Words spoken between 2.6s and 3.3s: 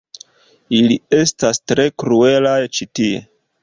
ĉi tie